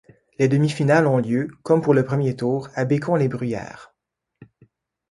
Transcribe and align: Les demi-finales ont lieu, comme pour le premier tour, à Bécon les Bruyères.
Les 0.39 0.47
demi-finales 0.47 1.05
ont 1.05 1.19
lieu, 1.19 1.51
comme 1.61 1.83
pour 1.83 1.93
le 1.93 2.03
premier 2.03 2.35
tour, 2.35 2.69
à 2.73 2.85
Bécon 2.85 3.13
les 3.13 3.27
Bruyères. 3.27 3.93